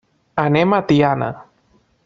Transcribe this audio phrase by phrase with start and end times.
[0.43, 1.31] Anem a Tiana.